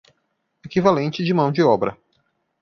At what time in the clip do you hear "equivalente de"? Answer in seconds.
0.65-1.31